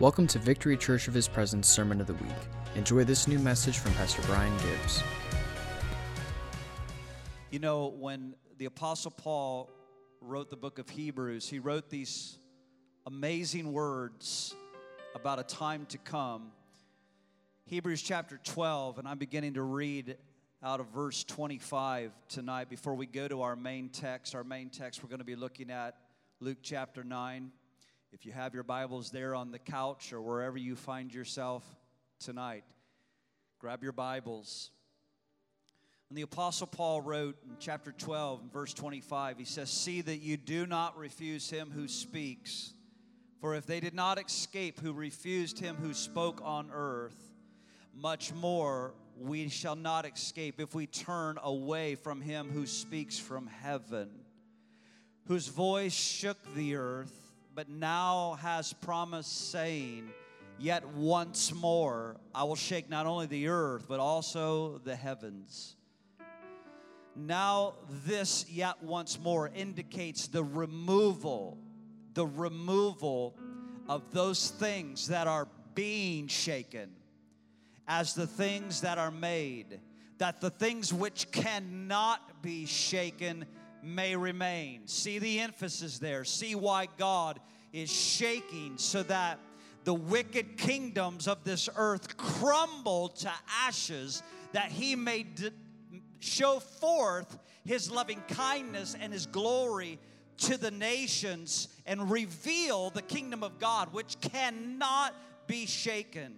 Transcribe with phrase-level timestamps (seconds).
[0.00, 2.30] Welcome to Victory Church of His Presence Sermon of the Week.
[2.76, 5.02] Enjoy this new message from Pastor Brian Gibbs.
[7.50, 9.68] You know, when the Apostle Paul
[10.20, 12.38] wrote the book of Hebrews, he wrote these
[13.08, 14.54] amazing words
[15.16, 16.52] about a time to come.
[17.64, 20.16] Hebrews chapter 12, and I'm beginning to read
[20.62, 24.36] out of verse 25 tonight before we go to our main text.
[24.36, 25.96] Our main text, we're going to be looking at
[26.38, 27.50] Luke chapter 9.
[28.10, 31.62] If you have your Bibles there on the couch or wherever you find yourself
[32.18, 32.64] tonight,
[33.58, 34.70] grab your Bibles.
[36.08, 40.38] And the Apostle Paul wrote in chapter 12, verse 25, he says, See that you
[40.38, 42.72] do not refuse him who speaks.
[43.42, 47.34] For if they did not escape who refused him who spoke on earth,
[47.94, 53.48] much more we shall not escape if we turn away from him who speaks from
[53.48, 54.08] heaven,
[55.26, 57.27] whose voice shook the earth
[57.58, 60.08] but now has promised, saying,
[60.60, 65.74] Yet once more I will shake not only the earth, but also the heavens.
[67.16, 67.74] Now,
[68.06, 71.58] this yet once more indicates the removal,
[72.14, 73.34] the removal
[73.88, 76.90] of those things that are being shaken
[77.88, 79.80] as the things that are made,
[80.18, 83.46] that the things which cannot be shaken
[83.82, 84.86] may remain.
[84.86, 86.24] See the emphasis there.
[86.24, 87.40] See why God
[87.72, 89.38] is shaking so that
[89.84, 93.32] the wicked kingdoms of this earth crumble to
[93.66, 95.50] ashes, that he may d-
[96.18, 99.98] show forth his loving kindness and his glory
[100.38, 105.14] to the nations and reveal the kingdom of God, which cannot
[105.46, 106.36] be shaken.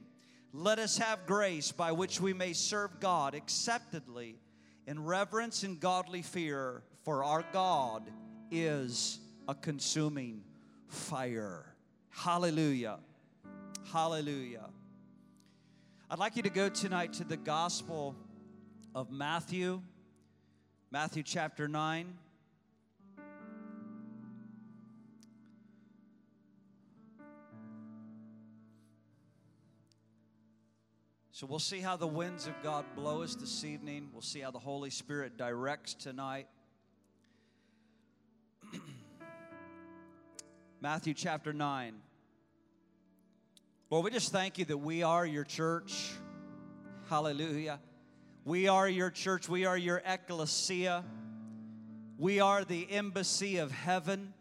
[0.52, 4.36] Let us have grace by which we may serve God acceptably
[4.86, 8.10] in reverence and godly fear for our God
[8.50, 10.42] is a consuming
[10.90, 11.64] fire.
[12.10, 12.98] Hallelujah.
[13.92, 14.68] Hallelujah.
[16.10, 18.16] I'd like you to go tonight to the Gospel
[18.94, 19.80] of Matthew,
[20.90, 22.12] Matthew chapter 9.
[31.30, 34.10] So we'll see how the winds of God blow us this evening.
[34.12, 36.48] We'll see how the Holy Spirit directs tonight.
[40.82, 41.92] Matthew chapter 9.
[43.90, 46.10] Lord, we just thank you that we are your church.
[47.10, 47.80] Hallelujah.
[48.46, 49.46] We are your church.
[49.46, 51.04] We are your ecclesia.
[52.16, 54.32] We are the embassy of heaven.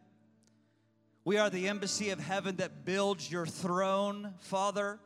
[1.26, 4.98] We are the embassy of heaven that builds your throne, Father,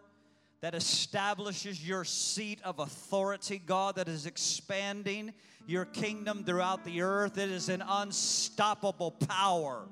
[0.62, 5.34] that establishes your seat of authority, God, that is expanding
[5.66, 7.40] your kingdom throughout the earth.
[7.40, 9.88] It is an unstoppable power.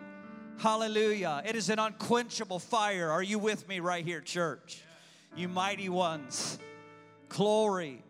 [0.61, 1.41] Hallelujah.
[1.43, 3.09] It is an unquenchable fire.
[3.09, 4.83] Are you with me right here, church?
[5.35, 6.59] You mighty ones.
[7.29, 8.03] Glory.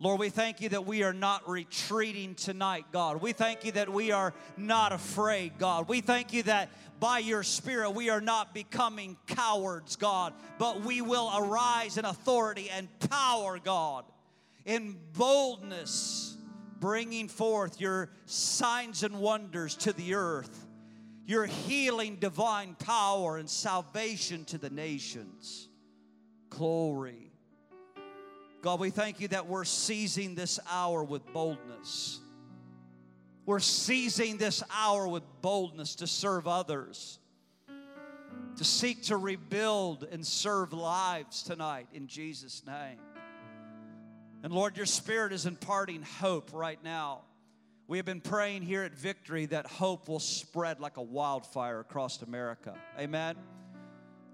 [0.00, 3.22] Lord, we thank you that we are not retreating tonight, God.
[3.22, 5.86] We thank you that we are not afraid, God.
[5.86, 11.02] We thank you that by your Spirit we are not becoming cowards, God, but we
[11.02, 14.06] will arise in authority and power, God,
[14.64, 16.36] in boldness,
[16.80, 20.65] bringing forth your signs and wonders to the earth
[21.26, 25.68] your healing divine power and salvation to the nations.
[26.50, 27.32] Glory.
[28.62, 32.20] God, we thank you that we're seizing this hour with boldness.
[33.44, 37.18] We're seizing this hour with boldness to serve others,
[38.56, 42.98] to seek to rebuild and serve lives tonight in Jesus' name.
[44.42, 47.22] And Lord, your spirit is imparting hope right now
[47.88, 52.20] we have been praying here at Victory that hope will spread like a wildfire across
[52.22, 52.74] America.
[52.98, 53.36] Amen.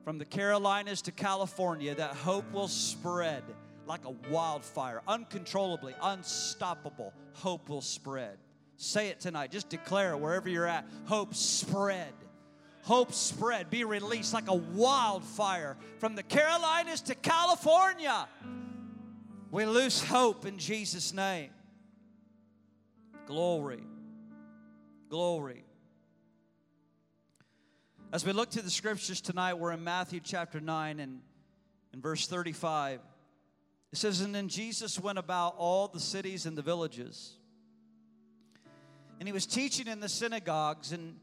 [0.05, 3.43] From the Carolinas to California, that hope will spread
[3.87, 7.13] like a wildfire, uncontrollably, unstoppable.
[7.35, 8.39] Hope will spread.
[8.77, 9.51] Say it tonight.
[9.51, 10.87] Just declare it wherever you're at.
[11.05, 12.13] Hope spread.
[12.83, 13.71] Hope spread.
[13.71, 18.27] Be released like a wildfire from the Carolinas to California.
[19.51, 21.51] We lose hope in Jesus' name.
[23.33, 23.83] Glory.
[25.09, 25.65] Glory.
[28.13, 31.23] As we look to the scriptures tonight, we're in Matthew chapter 9 and
[31.95, 33.01] in verse 35.
[33.91, 37.39] It says, And then Jesus went about all the cities and the villages.
[39.19, 41.17] And he was teaching in the synagogues and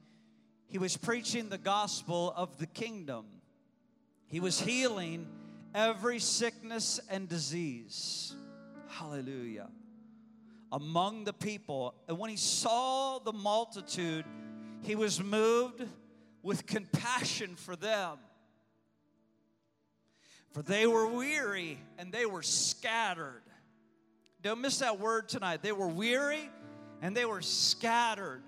[0.65, 3.25] he was preaching the gospel of the kingdom.
[4.25, 5.27] He was healing
[5.75, 8.33] every sickness and disease.
[8.87, 9.67] Hallelujah
[10.71, 11.95] among the people.
[12.07, 14.25] And when he saw the multitude,
[14.81, 15.83] he was moved
[16.41, 18.17] with compassion for them
[20.51, 23.43] For they were weary and they were scattered.
[24.41, 25.61] Don't miss that word tonight.
[25.61, 26.49] They were weary
[27.01, 28.41] and they were scattered.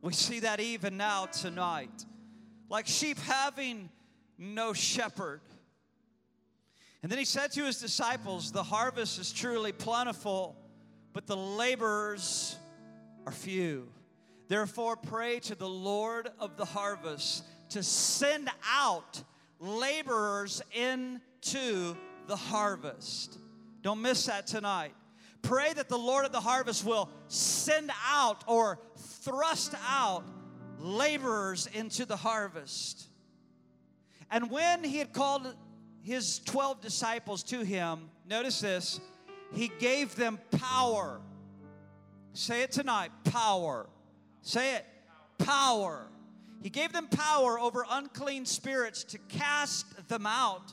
[0.00, 2.04] We see that even now tonight.
[2.68, 3.90] Like sheep having
[4.38, 5.40] no shepherd.
[7.02, 10.56] And then he said to his disciples, The harvest is truly plentiful,
[11.16, 12.58] but the laborers
[13.24, 13.88] are few.
[14.48, 19.22] Therefore, pray to the Lord of the harvest to send out
[19.58, 21.96] laborers into
[22.26, 23.38] the harvest.
[23.80, 24.92] Don't miss that tonight.
[25.40, 30.22] Pray that the Lord of the harvest will send out or thrust out
[30.78, 33.06] laborers into the harvest.
[34.30, 35.54] And when he had called
[36.02, 39.00] his 12 disciples to him, notice this,
[39.52, 41.20] he gave them power.
[42.32, 43.86] Say it tonight power.
[44.42, 44.84] Say it
[45.38, 46.06] power.
[46.62, 50.72] He gave them power over unclean spirits to cast them out,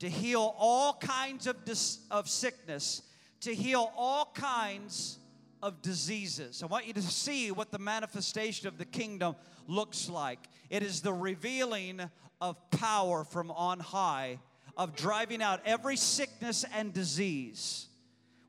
[0.00, 3.02] to heal all kinds of, dis- of sickness,
[3.40, 5.18] to heal all kinds
[5.62, 6.62] of diseases.
[6.62, 9.36] I want you to see what the manifestation of the kingdom
[9.66, 10.40] looks like.
[10.70, 12.00] It is the revealing
[12.40, 14.38] of power from on high,
[14.78, 17.88] of driving out every sickness and disease.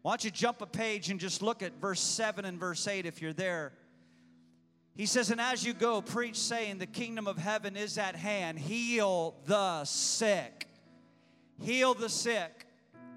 [0.03, 3.07] Why don't you jump a page and just look at verse 7 and verse 8
[3.07, 3.73] if you're there.
[4.95, 8.59] He says, And as you go, preach, saying, The kingdom of heaven is at hand.
[8.59, 10.67] Heal the sick.
[11.61, 12.67] Heal the sick.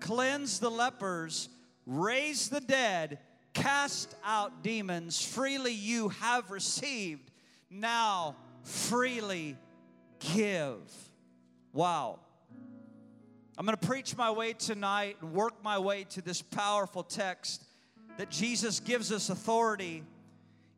[0.00, 1.48] Cleanse the lepers.
[1.86, 3.18] Raise the dead.
[3.52, 5.22] Cast out demons.
[5.22, 7.30] Freely you have received.
[7.70, 9.56] Now freely
[10.18, 10.80] give.
[11.72, 12.20] Wow.
[13.58, 17.62] I'm going to preach my way tonight and work my way to this powerful text
[18.16, 20.04] that Jesus gives us authority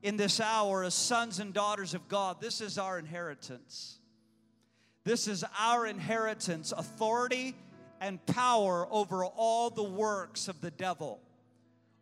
[0.02, 2.40] in this hour as sons and daughters of God.
[2.40, 3.98] This is our inheritance.
[5.04, 7.54] This is our inheritance, authority
[8.00, 11.20] and power over all the works of the devil,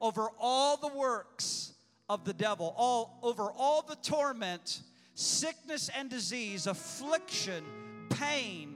[0.00, 1.74] over all the works
[2.08, 4.80] of the devil, all over all the torment,
[5.14, 7.62] sickness and disease, affliction,
[8.08, 8.71] pain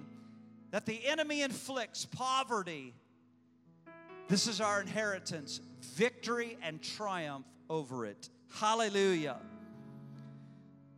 [0.70, 2.94] that the enemy inflicts, poverty.
[4.28, 5.60] This is our inheritance,
[5.94, 8.28] victory and triumph over it.
[8.52, 9.38] Hallelujah.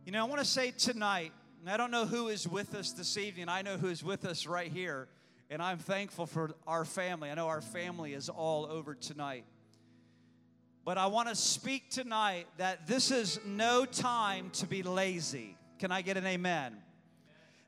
[0.05, 1.31] You know, I want to say tonight,
[1.67, 3.49] I don't know who is with us this evening.
[3.49, 5.07] I know who is with us right here,
[5.49, 7.29] and I'm thankful for our family.
[7.29, 9.45] I know our family is all over tonight.
[10.85, 15.55] But I want to speak tonight that this is no time to be lazy.
[15.77, 16.75] Can I get an amen?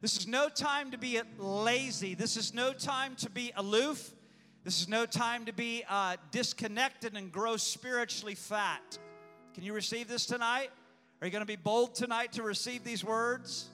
[0.02, 2.16] This is no time to be lazy.
[2.16, 4.16] This is no time to be aloof.
[4.64, 8.98] This is no time to be uh, disconnected and grow spiritually fat.
[9.54, 10.72] Can you receive this tonight?
[11.22, 13.70] Are you going to be bold tonight to receive these words?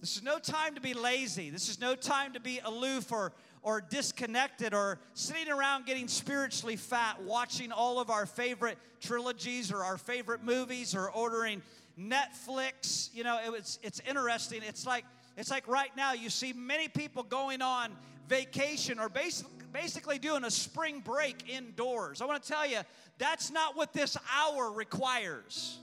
[0.00, 1.50] This is no time to be lazy.
[1.50, 6.74] This is no time to be aloof or, or disconnected or sitting around getting spiritually
[6.74, 11.62] fat, watching all of our favorite trilogies or our favorite movies or ordering
[11.96, 13.14] Netflix.
[13.14, 14.60] You know, it, it's, it's interesting.
[14.66, 15.04] It's like,
[15.36, 17.90] it's like right now you see many people going on
[18.28, 22.22] vacation or basically basically doing a spring break indoors.
[22.22, 22.78] I want to tell you,
[23.18, 25.78] that's not what this hour requires.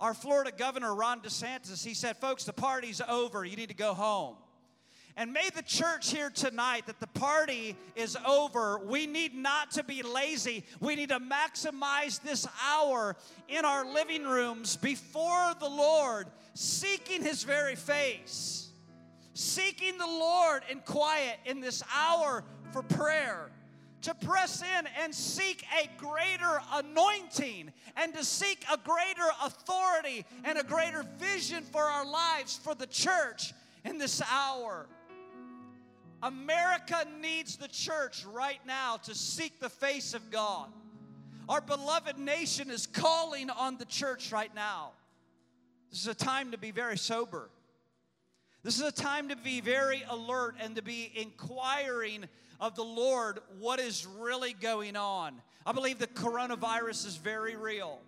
[0.00, 3.44] Our Florida governor, Ron DeSantis, he said, folks, the party's over.
[3.44, 4.36] You need to go home.
[5.16, 8.78] And may the church hear tonight that the party is over.
[8.78, 10.64] We need not to be lazy.
[10.78, 13.16] We need to maximize this hour
[13.48, 18.70] in our living rooms before the Lord, seeking His very face,
[19.34, 23.50] seeking the Lord in quiet in this hour for prayer,
[24.02, 30.58] to press in and seek a greater anointing and to seek a greater authority and
[30.58, 33.52] a greater vision for our lives for the church
[33.84, 34.86] in this hour.
[36.22, 40.68] America needs the church right now to seek the face of God.
[41.48, 44.92] Our beloved nation is calling on the church right now.
[45.90, 47.50] This is a time to be very sober.
[48.62, 52.26] This is a time to be very alert and to be inquiring
[52.60, 55.40] of the Lord what is really going on.
[55.64, 57.98] I believe the coronavirus is very real.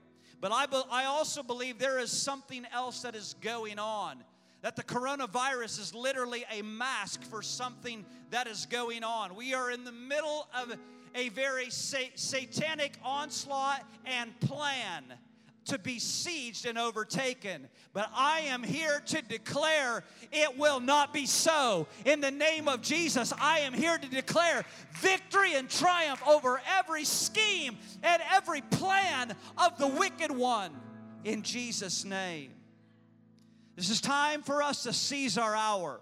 [0.40, 4.22] But I, be, I also believe there is something else that is going on.
[4.60, 9.34] That the coronavirus is literally a mask for something that is going on.
[9.34, 10.76] We are in the middle of
[11.14, 15.04] a very sa- satanic onslaught and plan
[15.66, 17.68] to be sieged and overtaken.
[17.92, 21.86] But I am here to declare it will not be so.
[22.04, 24.64] In the name of Jesus, I am here to declare
[25.00, 30.72] victory and triumph over every scheme and every plan of the wicked one.
[31.24, 32.52] In Jesus' name.
[33.76, 36.00] This is time for us to seize our hour.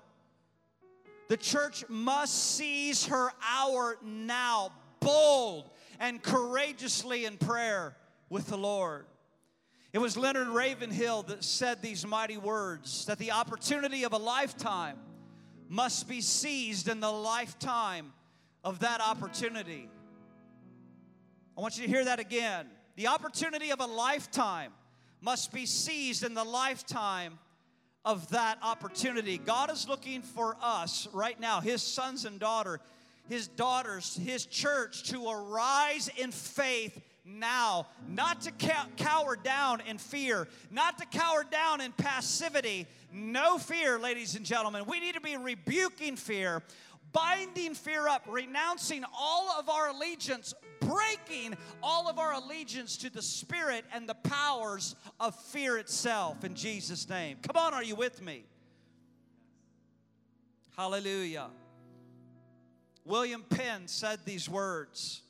[1.29, 7.95] The church must seize her hour now, bold and courageously in prayer
[8.29, 9.07] with the Lord.
[9.92, 14.97] It was Leonard Ravenhill that said these mighty words that the opportunity of a lifetime
[15.68, 18.12] must be seized in the lifetime
[18.62, 19.88] of that opportunity.
[21.59, 22.66] I want you to hear that again.
[22.94, 24.73] The opportunity of a lifetime
[25.20, 27.38] must be seized in the lifetime
[28.04, 29.38] of that opportunity.
[29.38, 32.80] God is looking for us right now, His sons and daughter,
[33.28, 37.00] His daughters, His church to arise in faith
[37.38, 38.52] now, not to
[38.96, 42.87] cower down in fear, not to cower down in passivity.
[43.12, 44.84] No fear, ladies and gentlemen.
[44.87, 46.62] We need to be rebuking fear,
[47.12, 53.22] binding fear up, renouncing all of our allegiance, breaking all of our allegiance to the
[53.22, 57.38] spirit and the powers of fear itself in Jesus' name.
[57.42, 58.44] Come on, are you with me?
[60.76, 61.49] Hallelujah.
[63.04, 65.22] William Penn said these words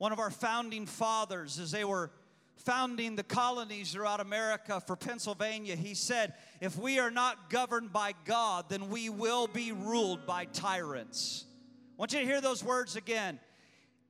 [0.00, 2.10] one of our founding fathers, as they were
[2.56, 8.14] founding the colonies throughout America for Pennsylvania, he said, If we are not governed by
[8.24, 11.44] God, then we will be ruled by tyrants.
[11.50, 13.38] I want you to hear those words again.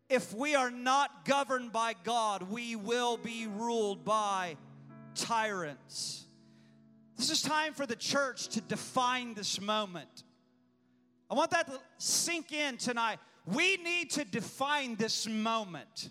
[0.09, 4.59] If we are not governed by God, we will be ruled by
[5.17, 6.25] tyrants.
[7.17, 10.23] This is time for the church to define this moment.
[11.29, 13.19] I want that to sink in tonight.
[13.53, 16.11] We need to define this moment.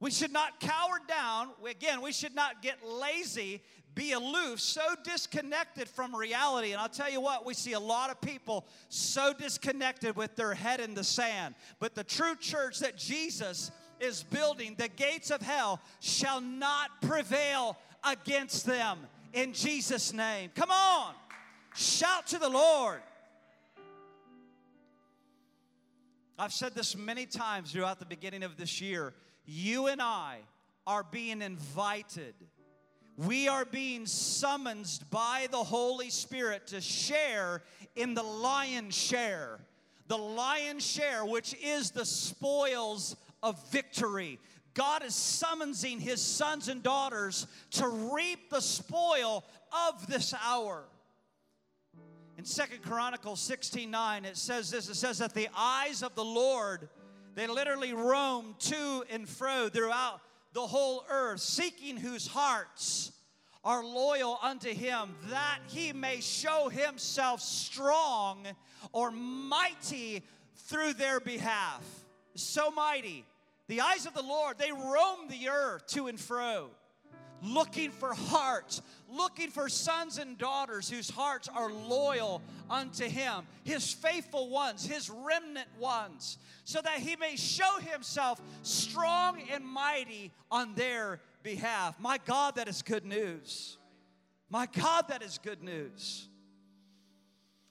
[0.00, 1.48] We should not cower down.
[1.68, 3.62] Again, we should not get lazy,
[3.94, 6.72] be aloof, so disconnected from reality.
[6.72, 10.54] And I'll tell you what, we see a lot of people so disconnected with their
[10.54, 11.54] head in the sand.
[11.80, 17.78] But the true church that Jesus is building, the gates of hell shall not prevail
[18.04, 18.98] against them
[19.32, 20.50] in Jesus' name.
[20.54, 21.14] Come on,
[21.74, 23.00] shout to the Lord.
[26.38, 29.14] I've said this many times throughout the beginning of this year.
[29.46, 30.38] You and I
[30.86, 32.34] are being invited.
[33.16, 37.62] We are being summoned by the Holy Spirit to share
[37.94, 39.60] in the lion's share.
[40.08, 44.38] The lion's share, which is the spoils of victory.
[44.74, 49.42] God is summoning his sons and daughters to reap the spoil
[49.88, 50.84] of this hour.
[52.38, 56.24] In Second Chronicles 16 9, it says this it says that the eyes of the
[56.24, 56.88] Lord,
[57.34, 60.20] they literally roam to and fro throughout
[60.52, 63.12] the whole earth, seeking whose hearts
[63.64, 68.46] are loyal unto him, that he may show himself strong
[68.92, 70.22] or mighty
[70.66, 71.82] through their behalf.
[72.34, 73.24] So mighty.
[73.68, 76.70] The eyes of the Lord, they roam the earth to and fro
[77.42, 83.92] looking for hearts, looking for sons and daughters whose hearts are loyal unto Him, His
[83.92, 90.74] faithful ones, His remnant ones, so that He may show Himself strong and mighty on
[90.74, 91.98] their behalf.
[92.00, 93.78] My God, that is good news.
[94.48, 96.28] My God, that is good news.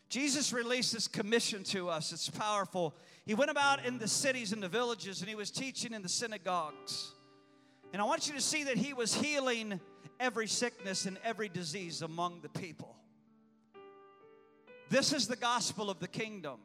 [0.10, 2.13] Jesus released this commission to us.
[2.13, 2.96] It's powerful.
[3.25, 6.10] He went about in the cities and the villages and he was teaching in the
[6.10, 7.12] synagogues.
[7.92, 9.80] And I want you to see that he was healing
[10.20, 12.96] every sickness and every disease among the people.
[14.90, 16.60] This is the gospel of the kingdom.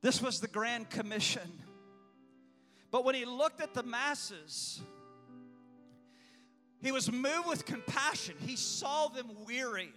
[0.00, 1.50] This was the Grand Commission.
[2.90, 4.80] But when he looked at the masses,
[6.80, 8.36] he was moved with compassion.
[8.38, 9.92] He saw them weary.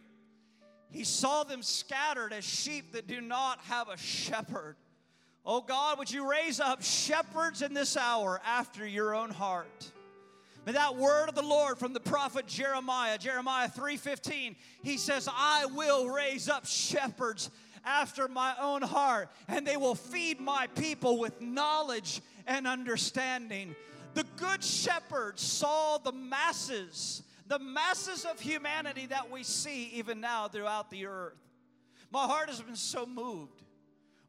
[0.90, 4.76] He saw them scattered as sheep that do not have a shepherd.
[5.46, 9.92] Oh God, would you raise up shepherds in this hour after your own heart?
[10.66, 15.66] May that word of the Lord from the prophet Jeremiah, Jeremiah 3:15, he says, "I
[15.66, 17.50] will raise up shepherds
[17.84, 23.76] after my own heart, and they will feed my people with knowledge and understanding."
[24.14, 30.48] The good shepherd saw the masses, the masses of humanity that we see even now
[30.48, 31.40] throughout the earth.
[32.12, 33.64] My heart has been so moved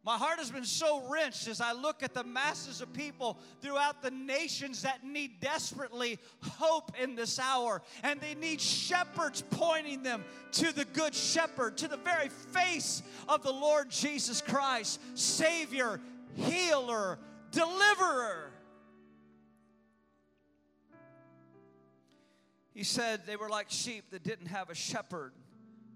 [0.05, 4.03] my heart has been so wrenched as I look at the masses of people throughout
[4.03, 7.83] the nations that need desperately hope in this hour.
[8.03, 13.45] And they need shepherds pointing them to the Good Shepherd, to the very face of
[13.45, 16.01] the Lord Jesus Christ, Savior,
[16.35, 17.19] Healer,
[17.53, 18.51] Deliverer.
[22.75, 25.33] He said they were like sheep that didn't have a shepherd.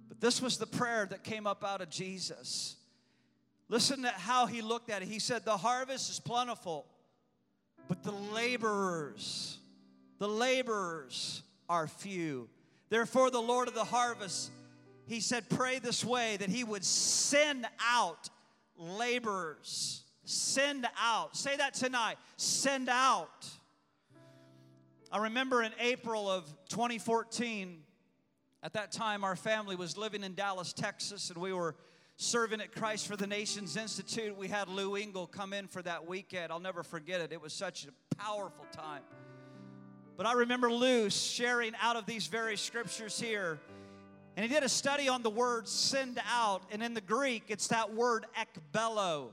[0.09, 2.77] But this was the prayer that came up out of Jesus.
[3.69, 5.09] Listen to how he looked at it.
[5.09, 6.87] He said, The harvest is plentiful,
[7.89, 9.59] but the laborers,
[10.19, 12.49] the laborers are few.
[12.89, 14.51] Therefore, the Lord of the harvest
[15.07, 18.29] he said, Pray this way that he would send out
[18.77, 20.03] laborers.
[20.25, 21.37] Send out.
[21.37, 22.17] Say that tonight.
[22.37, 23.49] Send out.
[25.13, 27.79] I remember in April of 2014,
[28.65, 31.77] at that time, our family was living in Dallas, Texas, and we were
[32.17, 34.37] serving at Christ for the Nations Institute.
[34.37, 36.51] We had Lou Engle come in for that weekend.
[36.51, 37.31] I'll never forget it.
[37.31, 39.03] It was such a powerful time.
[40.17, 43.59] But I remember Lou sharing out of these very scriptures here.
[44.35, 46.63] And he did a study on the word send out.
[46.73, 49.29] And in the Greek, it's that word ekbelo.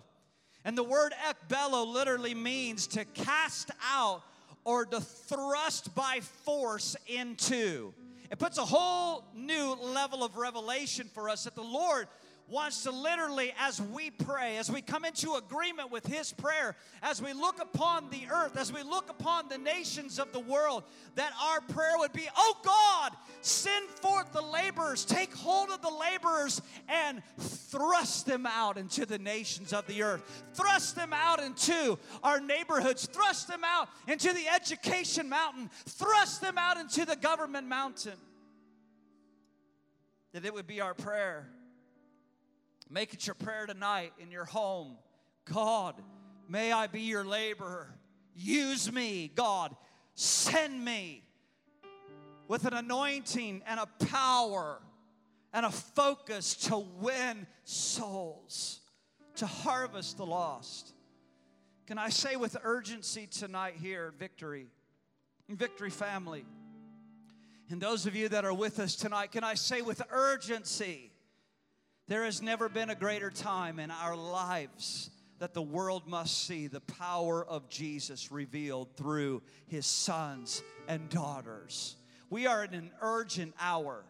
[0.65, 4.23] And the word ekbelo literally means to cast out
[4.65, 7.93] or to thrust by force into.
[8.29, 12.07] It puts a whole new level of revelation for us that the Lord
[12.47, 17.21] wants to literally, as we pray, as we come into agreement with His prayer, as
[17.21, 20.83] we look upon the earth, as we look upon the nations of the world,
[21.15, 25.89] that our prayer would be, Oh God, send forth the laborers, take hold of the
[25.89, 31.97] laborers, and thrust them out into the nations of the earth, thrust them out into
[32.23, 37.67] our neighborhoods, thrust them out into the education mountain, thrust them out into the government
[37.67, 38.13] mountain.
[40.33, 41.47] That it would be our prayer
[42.89, 44.97] Make it your prayer tonight in your home.
[45.45, 45.95] God,
[46.47, 47.93] may I be your laborer.
[48.35, 49.75] Use me, God.
[50.15, 51.23] Send me
[52.47, 54.79] with an anointing and a power
[55.53, 58.81] and a focus to win souls,
[59.35, 60.93] to harvest the lost.
[61.87, 64.67] Can I say with urgency tonight here, victory,
[65.49, 66.45] victory family,
[67.69, 71.12] and those of you that are with us tonight, can I say with urgency,
[72.07, 76.67] there has never been a greater time in our lives that the world must see
[76.67, 81.95] the power of Jesus revealed through his sons and daughters.
[82.29, 84.03] We are in an urgent hour.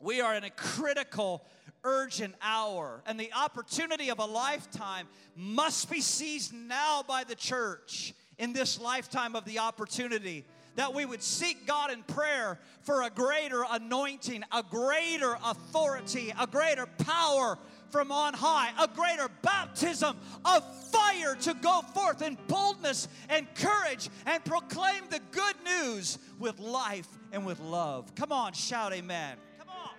[0.00, 1.44] We are in a critical,
[1.84, 3.02] urgent hour.
[3.06, 8.80] And the opportunity of a lifetime must be seized now by the church in this
[8.80, 10.44] lifetime of the opportunity
[10.76, 16.46] that we would seek God in prayer for a greater anointing, a greater authority, a
[16.46, 17.58] greater power
[17.90, 24.08] from on high, a greater baptism of fire to go forth in boldness and courage
[24.26, 28.14] and proclaim the good news with life and with love.
[28.14, 29.36] Come on, shout amen.
[29.58, 29.90] Come on,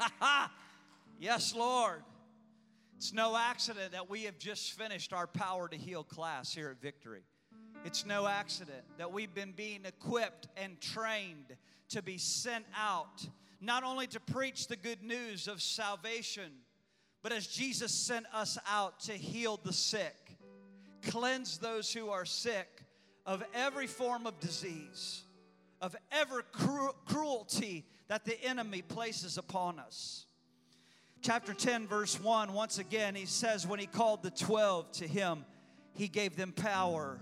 [0.00, 0.50] come on.
[1.20, 2.02] yes, Lord.
[3.00, 6.82] It's no accident that we have just finished our Power to Heal class here at
[6.82, 7.22] Victory.
[7.82, 11.56] It's no accident that we've been being equipped and trained
[11.88, 13.26] to be sent out,
[13.58, 16.52] not only to preach the good news of salvation,
[17.22, 20.36] but as Jesus sent us out to heal the sick,
[21.00, 22.82] cleanse those who are sick
[23.24, 25.22] of every form of disease,
[25.80, 30.26] of every cru- cruelty that the enemy places upon us
[31.22, 35.44] chapter 10, verse 1, once again, he says, When he called the 12 to him,
[35.94, 37.18] he gave them power.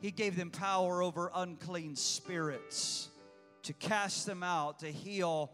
[0.00, 3.08] He gave them power over unclean spirits
[3.62, 5.50] to cast them out, to heal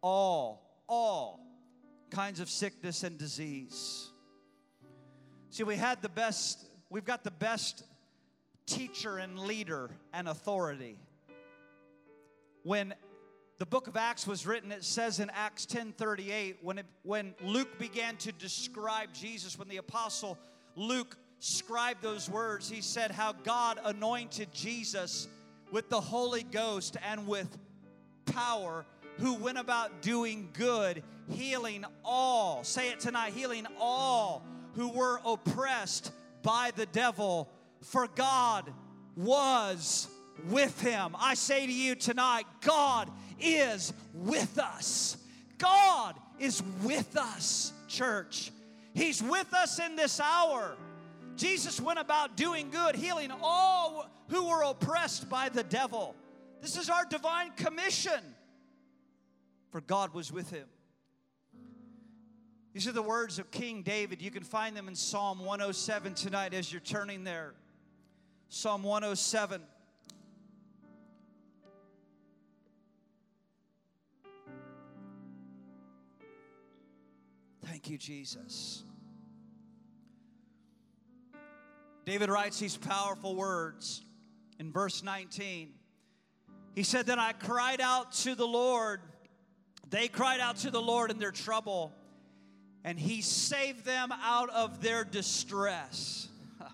[0.00, 1.40] all, all
[2.10, 4.08] kinds of sickness and disease.
[5.50, 7.84] See, we had the best, we've got the best
[8.66, 10.96] teacher and leader and authority.
[12.62, 12.94] When
[13.60, 17.78] the book of Acts was written, it says in Acts 10:38, when, it, when Luke
[17.78, 20.38] began to describe Jesus, when the apostle
[20.76, 25.28] Luke scribed those words, he said how God anointed Jesus
[25.70, 27.58] with the Holy Ghost and with
[28.24, 28.86] power,
[29.18, 34.42] who went about doing good, healing all, say it tonight, healing all
[34.74, 37.50] who were oppressed by the devil,
[37.82, 38.72] for God
[39.16, 40.08] was
[40.48, 41.14] with him.
[41.18, 45.16] I say to you tonight, God is with us.
[45.58, 48.50] God is with us, church.
[48.94, 50.76] He's with us in this hour.
[51.36, 56.14] Jesus went about doing good, healing all who were oppressed by the devil.
[56.60, 58.20] This is our divine commission,
[59.70, 60.66] for God was with him.
[62.72, 64.22] These are the words of King David.
[64.22, 67.54] You can find them in Psalm 107 tonight as you're turning there.
[68.48, 69.60] Psalm 107.
[77.82, 78.82] Thank you, Jesus.
[82.04, 84.02] David writes these powerful words
[84.58, 85.72] in verse 19.
[86.74, 89.00] He said, Then I cried out to the Lord.
[89.88, 91.94] They cried out to the Lord in their trouble,
[92.84, 96.28] and He saved them out of their distress.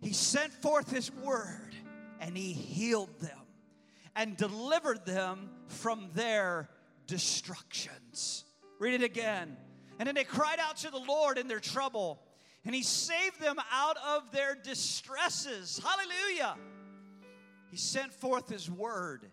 [0.00, 1.74] He sent forth His word,
[2.18, 3.42] and He healed them
[4.16, 6.70] and delivered them from their
[7.06, 8.46] destructions.
[8.78, 9.58] Read it again.
[10.00, 12.22] And then they cried out to the Lord in their trouble,
[12.64, 15.78] and He saved them out of their distresses.
[15.84, 16.56] Hallelujah.
[17.70, 19.26] He sent forth His word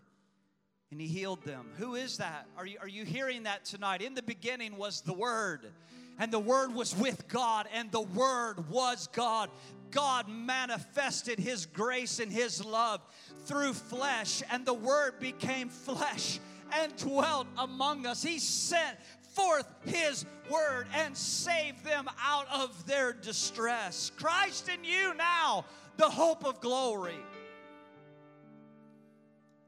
[0.91, 1.67] and He healed them.
[1.77, 2.47] Who is that?
[2.57, 4.01] Are you, are you hearing that tonight?
[4.01, 5.71] In the beginning was the Word,
[6.19, 9.49] and the Word was with God, and the Word was God.
[9.91, 12.99] God manifested His grace and His love
[13.45, 16.41] through flesh, and the Word became flesh
[16.73, 18.23] and dwelt among us.
[18.23, 18.97] He sent
[19.37, 24.11] forth His Word and save them out of their distress.
[24.17, 25.65] Christ in you now,
[25.97, 27.19] the hope of glory.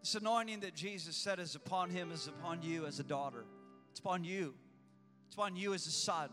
[0.01, 3.45] This anointing that Jesus said is upon Him is upon you as a daughter,
[3.91, 4.53] it's upon you,
[5.27, 6.29] it's upon you as a son.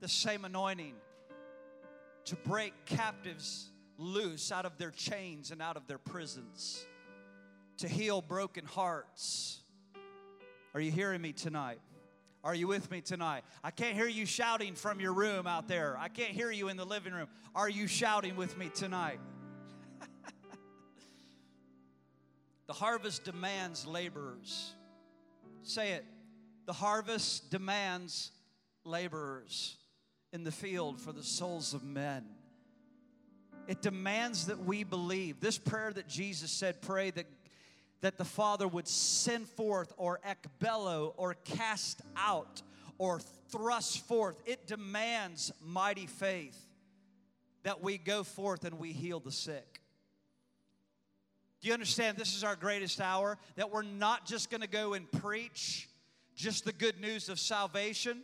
[0.00, 0.94] The same anointing
[2.26, 6.84] to break captives loose out of their chains and out of their prisons,
[7.78, 9.60] to heal broken hearts.
[10.74, 11.78] Are you hearing me tonight?
[12.46, 13.42] Are you with me tonight?
[13.64, 15.98] I can't hear you shouting from your room out there.
[15.98, 17.26] I can't hear you in the living room.
[17.56, 19.18] Are you shouting with me tonight?
[22.68, 24.74] the harvest demands laborers.
[25.64, 26.04] Say it.
[26.66, 28.30] The harvest demands
[28.84, 29.76] laborers
[30.32, 32.26] in the field for the souls of men.
[33.66, 35.40] It demands that we believe.
[35.40, 37.26] This prayer that Jesus said, pray that,
[38.00, 42.62] that the Father would send forth or ekbello or cast out
[42.98, 44.40] or thrust forth.
[44.46, 46.58] It demands mighty faith
[47.62, 49.80] that we go forth and we heal the sick.
[51.60, 53.38] Do you understand this is our greatest hour?
[53.56, 55.88] That we're not just going to go and preach
[56.34, 58.22] just the good news of salvation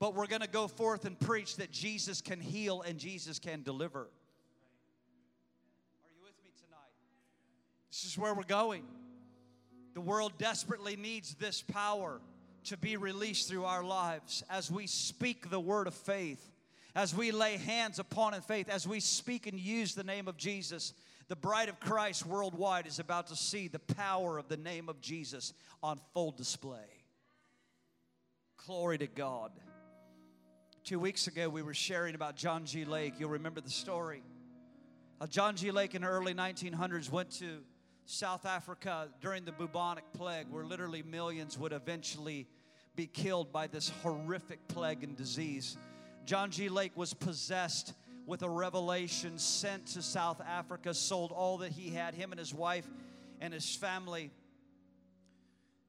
[0.00, 3.62] but we're going to go forth and preach that Jesus can heal and Jesus can
[3.62, 4.00] deliver.
[4.00, 4.08] Are
[6.10, 6.94] you with me tonight?
[7.90, 8.82] This is where we're going.
[9.94, 12.20] The world desperately needs this power
[12.64, 16.50] to be released through our lives as we speak the word of faith,
[16.94, 20.36] as we lay hands upon in faith, as we speak and use the name of
[20.36, 20.92] Jesus.
[21.28, 25.00] The bride of Christ worldwide is about to see the power of the name of
[25.00, 26.78] Jesus on full display.
[28.66, 29.52] Glory to God.
[30.84, 32.84] Two weeks ago, we were sharing about John G.
[32.84, 33.14] Lake.
[33.18, 34.22] You'll remember the story.
[35.28, 35.70] John G.
[35.70, 37.58] Lake in the early 1900s went to
[38.10, 42.48] South Africa during the bubonic plague, where literally millions would eventually
[42.96, 45.76] be killed by this horrific plague and disease.
[46.26, 46.68] John G.
[46.68, 47.94] Lake was possessed
[48.26, 52.52] with a revelation, sent to South Africa, sold all that he had, him and his
[52.52, 52.86] wife
[53.40, 54.32] and his family.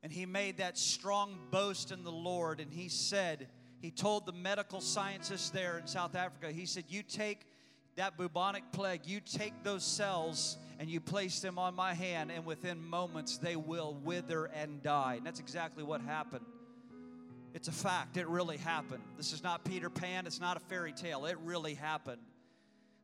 [0.03, 3.47] And he made that strong boast in the Lord, and he said,
[3.79, 7.47] he told the medical scientists there in South Africa, he said, You take
[7.95, 12.44] that bubonic plague, you take those cells and you place them on my hand, and
[12.44, 15.13] within moments they will wither and die.
[15.17, 16.44] And that's exactly what happened.
[17.54, 19.04] It's a fact, it really happened.
[19.15, 22.20] This is not Peter Pan, it's not a fairy tale, it really happened.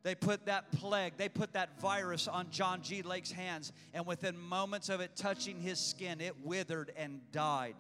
[0.02, 3.04] They put that plague, they put that virus on John G.
[3.04, 7.76] Lake's hands, and within moments of it touching his skin, it withered and died.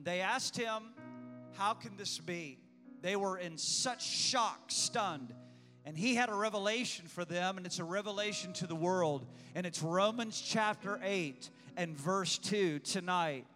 [0.00, 0.92] They asked him,
[1.56, 2.56] how can this be?
[3.02, 5.34] They were in such shock, stunned.
[5.84, 9.24] And he had a revelation for them, and it's a revelation to the world.
[9.54, 13.46] And it's Romans chapter 8 and verse 2 tonight.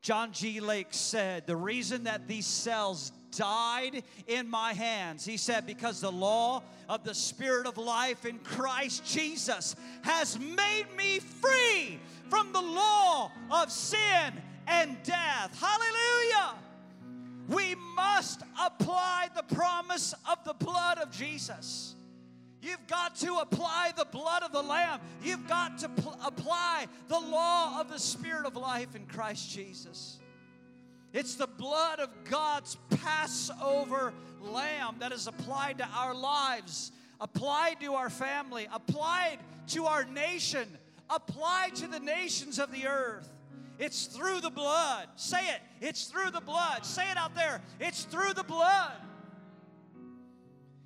[0.00, 0.60] John G.
[0.60, 6.12] Lake said, The reason that these cells died in my hands, he said, because the
[6.12, 11.98] law of the Spirit of life in Christ Jesus has made me free
[12.30, 14.32] from the law of sin
[14.66, 15.58] and death.
[15.60, 16.54] Hallelujah.
[17.48, 21.94] We must apply the promise of the blood of Jesus.
[22.60, 25.00] You've got to apply the blood of the Lamb.
[25.22, 30.18] You've got to pl- apply the law of the Spirit of life in Christ Jesus.
[31.12, 37.94] It's the blood of God's Passover lamb that is applied to our lives, applied to
[37.94, 40.66] our family, applied to our nation,
[41.08, 43.28] applied to the nations of the earth.
[43.78, 45.08] It's through the blood.
[45.16, 45.60] Say it.
[45.80, 46.84] It's through the blood.
[46.84, 47.60] Say it out there.
[47.80, 48.92] It's through the blood.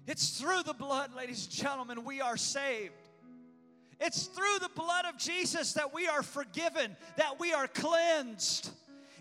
[0.06, 2.94] It's through the blood, ladies and gentlemen, we are saved.
[4.00, 8.70] It's through the blood of Jesus that we are forgiven, that we are cleansed.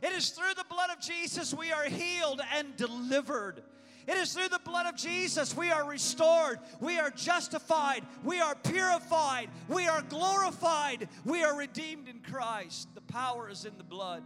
[0.02, 3.62] It is through the blood of Jesus we are healed and delivered.
[4.10, 8.56] It is through the blood of Jesus we are restored, we are justified, we are
[8.56, 12.90] purified, we are glorified, we are redeemed in Christ.
[12.96, 14.24] The power is in the blood.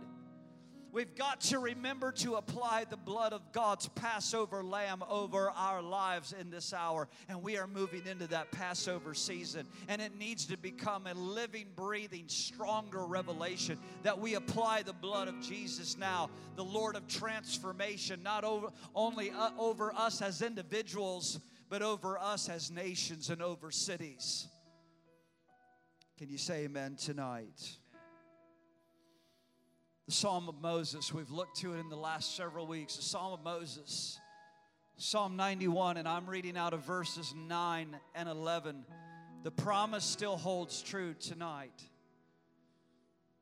[0.93, 6.35] We've got to remember to apply the blood of God's Passover lamb over our lives
[6.39, 7.07] in this hour.
[7.27, 9.65] And we are moving into that Passover season.
[9.87, 15.27] And it needs to become a living, breathing, stronger revelation that we apply the blood
[15.27, 21.39] of Jesus now, the Lord of transformation, not over, only uh, over us as individuals,
[21.69, 24.47] but over us as nations and over cities.
[26.19, 27.79] Can you say amen tonight?
[30.05, 32.97] The Psalm of Moses, we've looked to it in the last several weeks.
[32.97, 34.19] The Psalm of Moses,
[34.97, 38.83] Psalm 91, and I'm reading out of verses 9 and 11.
[39.43, 41.81] The promise still holds true tonight.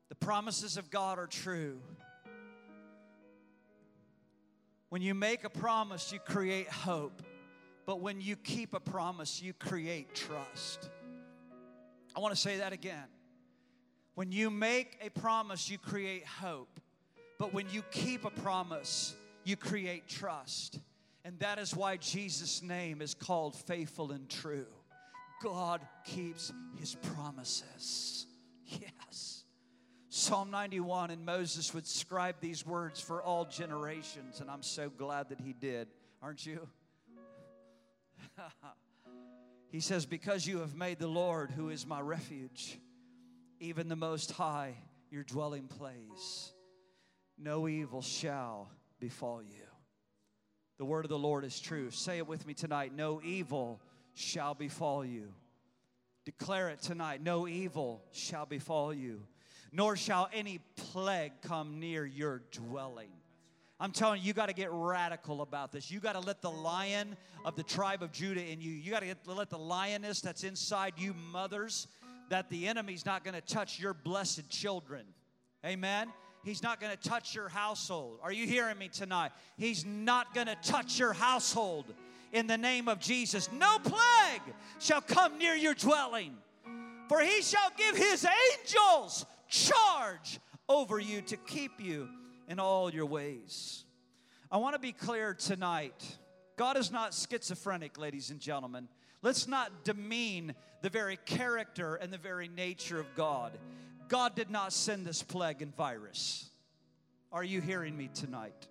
[0.08, 1.80] The promises of God are true.
[4.88, 7.22] When you make a promise, you create hope.
[7.86, 10.90] But when you keep a promise, you create trust.
[12.14, 13.06] I want to say that again.
[14.14, 16.80] When you make a promise, you create hope.
[17.38, 20.78] But when you keep a promise, you create trust.
[21.24, 24.66] And that is why Jesus' name is called faithful and true.
[25.42, 28.26] God keeps his promises.
[28.66, 29.44] Yes.
[30.08, 35.30] Psalm 91, and Moses would scribe these words for all generations, and I'm so glad
[35.30, 35.88] that he did.
[36.20, 36.68] Aren't you?
[39.70, 42.78] he says, Because you have made the Lord, who is my refuge,
[43.62, 44.74] even the Most High,
[45.08, 46.52] your dwelling place.
[47.38, 49.62] No evil shall befall you.
[50.78, 51.92] The word of the Lord is true.
[51.92, 52.92] Say it with me tonight.
[52.92, 53.80] No evil
[54.14, 55.32] shall befall you.
[56.24, 57.22] Declare it tonight.
[57.22, 59.22] No evil shall befall you,
[59.70, 63.10] nor shall any plague come near your dwelling.
[63.78, 65.88] I'm telling you, you got to get radical about this.
[65.88, 69.02] You got to let the lion of the tribe of Judah in you, you got
[69.02, 71.86] to let the lioness that's inside you, mothers,
[72.32, 75.04] that the enemy's not going to touch your blessed children.
[75.66, 76.10] Amen.
[76.42, 78.20] He's not going to touch your household.
[78.22, 79.32] Are you hearing me tonight?
[79.58, 81.84] He's not going to touch your household
[82.32, 83.52] in the name of Jesus.
[83.52, 86.32] No plague shall come near your dwelling,
[87.06, 88.26] for he shall give his
[88.62, 90.40] angels charge
[90.70, 92.08] over you to keep you
[92.48, 93.84] in all your ways.
[94.50, 96.16] I want to be clear tonight.
[96.56, 98.88] God is not schizophrenic, ladies and gentlemen.
[99.20, 103.52] Let's not demean the very character and the very nature of God.
[104.08, 106.50] God did not send this plague and virus.
[107.32, 108.66] Are you hearing me tonight?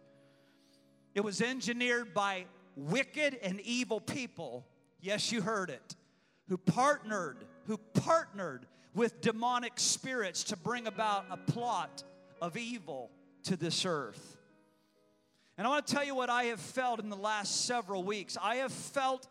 [1.15, 2.45] It was engineered by
[2.75, 4.65] wicked and evil people.
[4.99, 5.95] Yes, you heard it.
[6.47, 12.03] Who partnered, who partnered with demonic spirits to bring about a plot
[12.41, 13.09] of evil
[13.43, 14.37] to this earth.
[15.57, 18.37] And I want to tell you what I have felt in the last several weeks.
[18.41, 19.27] I have felt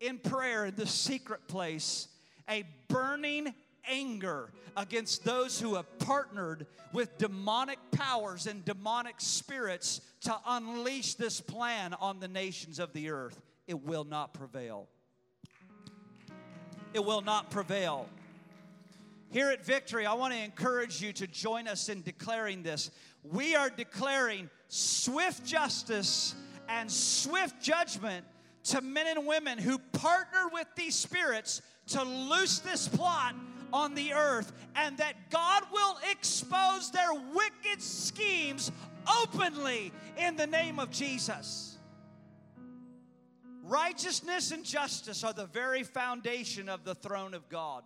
[0.00, 2.08] in prayer in the secret place
[2.48, 3.54] a burning
[3.88, 11.40] anger against those who have partnered with demonic powers and demonic spirits to unleash this
[11.40, 13.40] plan on the nations of the earth.
[13.66, 14.88] It will not prevail.
[16.94, 18.08] It will not prevail.
[19.30, 22.90] Here at Victory, I want to encourage you to join us in declaring this.
[23.22, 26.34] We are declaring swift justice
[26.68, 28.26] and swift judgment
[28.64, 33.34] to men and women who partner with these spirits to loose this plot
[33.72, 38.70] on the earth, and that God will expose their wicked schemes
[39.22, 41.78] openly in the name of Jesus.
[43.62, 47.84] Righteousness and justice are the very foundation of the throne of God.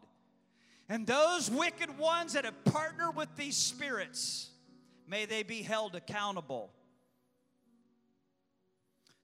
[0.89, 4.51] And those wicked ones that have partnered with these spirits,
[5.07, 6.71] may they be held accountable.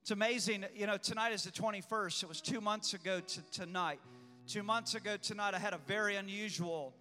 [0.01, 2.23] It's amazing, you know, tonight is the 21st.
[2.23, 3.99] It was two months ago to tonight.
[4.45, 6.93] Two months ago tonight, I had a very unusual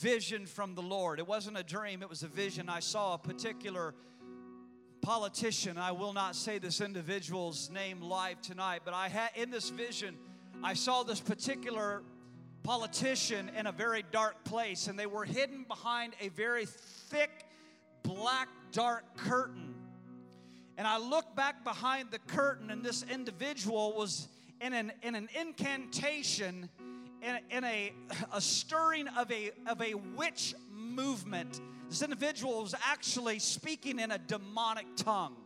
[0.00, 1.20] vision from the Lord.
[1.20, 2.68] It wasn't a dream, it was a vision.
[2.68, 3.94] I saw a particular
[5.00, 5.78] politician.
[5.78, 10.16] I will not say this individual's name live tonight, but I had in this vision,
[10.64, 12.02] I saw this particular
[12.64, 17.46] politician in a very dark place, and they were hidden behind a very thick,
[18.02, 19.76] black, dark curtain.
[20.76, 24.26] And I looked back behind the curtain, and this individual was
[24.62, 26.68] in an, in an incantation,
[27.20, 27.92] in, in a,
[28.32, 31.60] a stirring of a, of a witch movement.
[31.88, 35.36] This individual was actually speaking in a demonic tongue.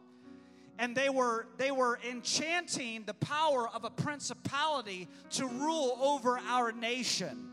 [0.78, 6.70] And they were, they were enchanting the power of a principality to rule over our
[6.70, 7.48] nation.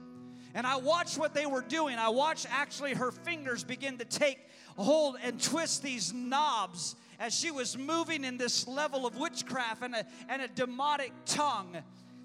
[0.54, 1.98] And I watched what they were doing.
[1.98, 4.40] I watched actually her fingers begin to take
[4.76, 9.96] hold and twist these knobs as she was moving in this level of witchcraft and
[9.96, 11.78] a, and a demonic tongue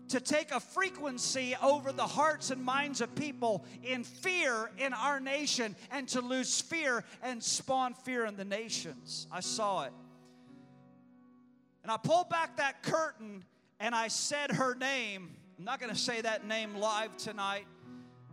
[0.09, 5.21] to take a frequency over the hearts and minds of people in fear in our
[5.21, 9.29] nation and to lose fear and spawn fear in the nations.
[9.31, 9.93] I saw it.
[11.85, 13.45] And I pulled back that curtain
[13.79, 15.31] and I said her name.
[15.61, 17.67] I'm not going to say that name live tonight,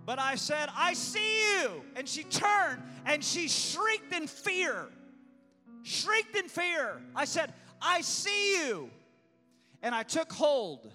[0.03, 1.83] but I said, I see you.
[1.95, 4.87] And she turned and she shrieked in fear.
[5.85, 6.99] Shrieked in fear.
[7.15, 8.89] I said, I see you.
[9.83, 10.91] And I took hold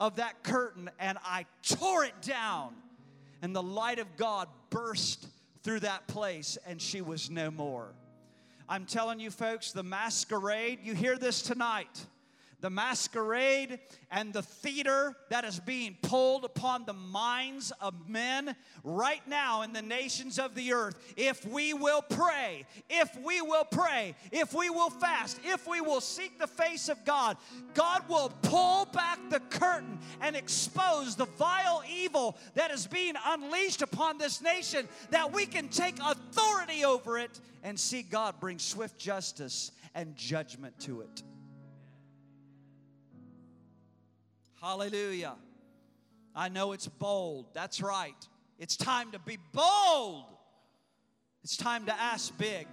[0.00, 2.74] of that curtain and I tore it down.
[3.40, 5.28] And the light of God burst
[5.62, 7.92] through that place, and she was no more.
[8.68, 12.04] I'm telling you, folks, the masquerade, you hear this tonight
[12.60, 13.78] the masquerade
[14.10, 19.72] and the theater that is being pulled upon the minds of men right now in
[19.72, 20.96] the nations of the earth.
[21.16, 26.00] If we will pray, if we will pray, if we will fast, if we will
[26.00, 27.36] seek the face of God,
[27.74, 33.82] God will pull back the curtain and expose the vile evil that is being unleashed
[33.82, 38.98] upon this nation, that we can take authority over it and see God bring swift
[38.98, 41.22] justice and judgment to it.
[44.60, 45.34] Hallelujah.
[46.34, 47.46] I know it's bold.
[47.52, 48.14] That's right.
[48.58, 50.24] It's time to be bold.
[51.42, 52.66] It's time to ask big.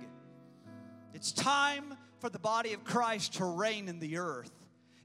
[1.13, 4.51] It's time for the body of Christ to reign in the earth.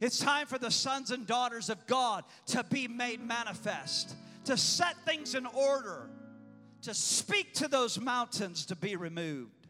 [0.01, 4.15] It's time for the sons and daughters of God to be made manifest,
[4.45, 6.09] to set things in order,
[6.83, 9.67] to speak to those mountains to be removed.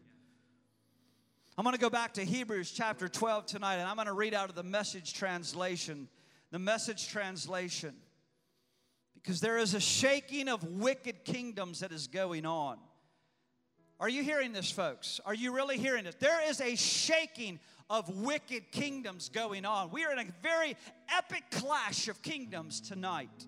[1.57, 4.33] I'm going to go back to Hebrews chapter 12 tonight, and I'm going to read
[4.33, 6.07] out of the message translation
[6.51, 7.95] the message translation
[9.15, 12.77] because there is a shaking of wicked kingdoms that is going on.
[13.99, 15.19] Are you hearing this, folks?
[15.25, 16.15] Are you really hearing this?
[16.15, 17.59] There is a shaking
[17.89, 19.91] of wicked kingdoms going on.
[19.91, 20.77] We are in a very
[21.13, 23.45] epic clash of kingdoms tonight.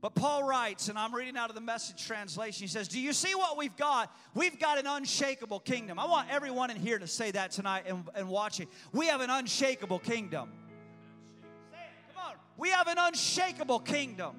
[0.00, 3.12] But Paul writes, and I'm reading out of the message translation, he says, Do you
[3.12, 4.14] see what we've got?
[4.34, 5.98] We've got an unshakable kingdom.
[5.98, 8.68] I want everyone in here to say that tonight and, and watching.
[8.92, 10.50] We have an unshakable kingdom.
[12.56, 14.36] We have an unshakable kingdom.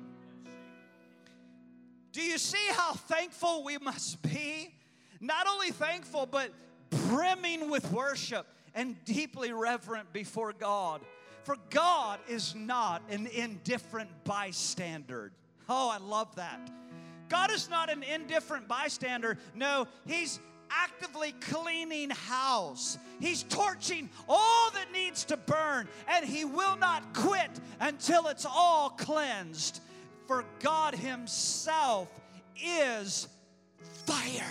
[2.11, 4.73] Do you see how thankful we must be?
[5.19, 6.51] Not only thankful, but
[6.89, 11.01] brimming with worship and deeply reverent before God.
[11.43, 15.31] For God is not an indifferent bystander.
[15.67, 16.71] Oh, I love that.
[17.29, 19.37] God is not an indifferent bystander.
[19.53, 22.97] No, He's actively cleaning house.
[23.19, 27.49] He's torching all that needs to burn, and he will not quit
[27.79, 29.81] until it's all cleansed.
[30.27, 32.09] For God Himself
[32.61, 33.27] is
[34.05, 34.43] fire.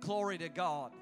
[0.00, 0.92] Glory to God.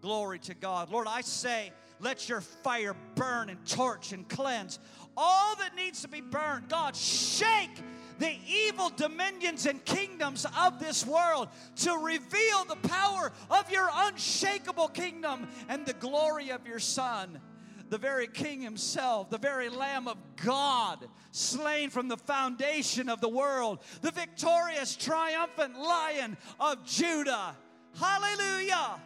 [0.00, 0.90] Glory to God.
[0.90, 4.78] Lord, I say, let your fire burn and torch and cleanse
[5.16, 6.68] all that needs to be burned.
[6.68, 7.70] God, shake
[8.18, 14.88] the evil dominions and kingdoms of this world to reveal the power of your unshakable
[14.88, 17.40] kingdom and the glory of your Son
[17.88, 23.28] the very King Himself, the very Lamb of God, slain from the foundation of the
[23.28, 27.56] world, the victorious, triumphant Lion of Judah.
[27.98, 29.00] Hallelujah!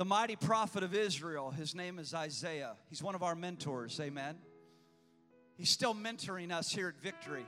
[0.00, 1.50] The mighty prophet of Israel.
[1.50, 2.72] His name is Isaiah.
[2.88, 4.38] He's one of our mentors, amen.
[5.58, 7.44] He's still mentoring us here at Victory,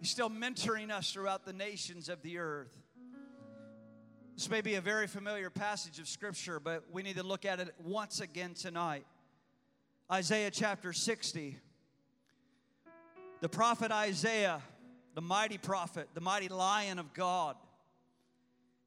[0.00, 2.76] he's still mentoring us throughout the nations of the earth.
[4.34, 7.60] This may be a very familiar passage of Scripture, but we need to look at
[7.60, 9.06] it once again tonight.
[10.10, 11.56] Isaiah chapter 60.
[13.40, 14.60] The prophet Isaiah,
[15.14, 17.54] the mighty prophet, the mighty lion of God,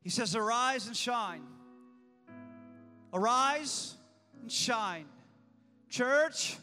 [0.02, 1.44] he says, Arise and shine
[3.14, 3.96] Arise
[4.42, 5.06] and shine.
[5.90, 6.58] Church,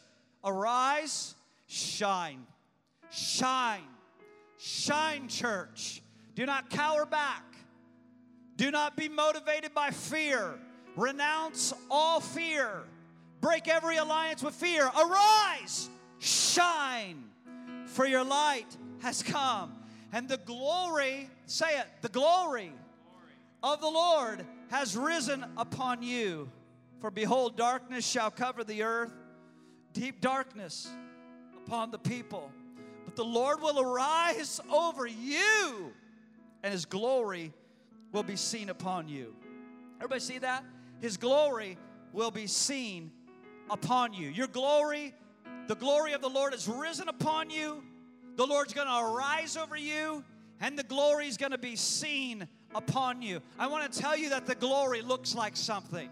[0.44, 1.34] arise,
[1.66, 2.46] shine.
[3.10, 3.82] Shine.
[4.58, 6.02] Shine, church.
[6.34, 7.44] Do not cower back.
[8.56, 10.54] Do not be motivated by fear.
[10.96, 12.82] Renounce all fear.
[13.40, 14.86] Break every alliance with fear.
[14.86, 17.24] Arise, shine,
[17.86, 19.74] for your light has come.
[20.12, 22.72] And the glory, say it, the glory
[23.62, 26.50] of the Lord has risen upon you.
[27.00, 29.12] For behold, darkness shall cover the earth,
[29.92, 30.88] deep darkness
[31.66, 32.50] upon the people.
[33.04, 35.92] But the Lord will arise over you,
[36.62, 37.52] and his glory
[38.12, 39.34] will be seen upon you.
[39.96, 40.64] Everybody see that?
[41.00, 41.76] His glory
[42.12, 43.10] will be seen
[43.68, 44.28] upon you.
[44.28, 45.14] Your glory,
[45.66, 47.82] the glory of the Lord has risen upon you.
[48.36, 50.24] The Lord's to arise over you,
[50.60, 53.40] and the glory is to be seen upon you.
[53.58, 56.10] I want to tell you that the glory looks like something.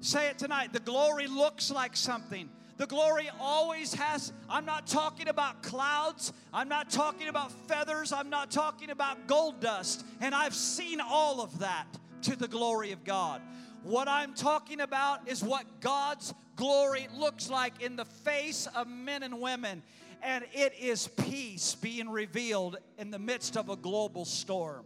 [0.00, 0.72] Say it tonight.
[0.72, 2.48] The glory looks like something.
[2.76, 6.32] The glory always has, I'm not talking about clouds.
[6.54, 8.12] I'm not talking about feathers.
[8.12, 10.04] I'm not talking about gold dust.
[10.20, 11.86] And I've seen all of that
[12.22, 13.42] to the glory of God.
[13.82, 19.24] What I'm talking about is what God's glory looks like in the face of men
[19.24, 19.82] and women.
[20.22, 24.84] And it is peace being revealed in the midst of a global storm.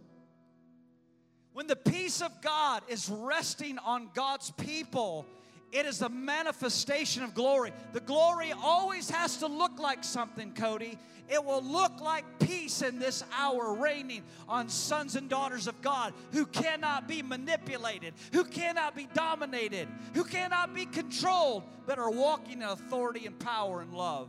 [1.52, 5.26] When the peace of God is resting on God's people,
[5.70, 7.72] it is a manifestation of glory.
[7.92, 10.98] The glory always has to look like something, Cody.
[11.28, 16.12] It will look like peace in this hour reigning on sons and daughters of God
[16.32, 22.60] who cannot be manipulated, who cannot be dominated, who cannot be controlled, but are walking
[22.60, 24.28] in authority and power and love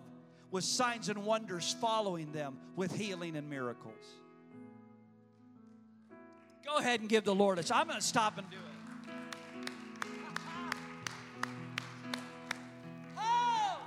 [0.51, 4.22] with signs and wonders following them with healing and miracles.
[6.65, 7.77] Go ahead and give the Lord a shout.
[7.77, 8.61] I'm going to stop and do it.
[13.17, 13.77] Oh!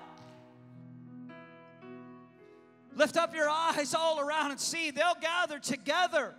[2.94, 4.90] Lift up your eyes all around and see.
[4.90, 6.34] They'll gather together